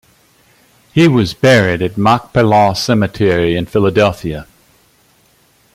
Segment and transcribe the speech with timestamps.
[0.91, 4.47] He was buried at Machpelah Cemetery in Philadelphia.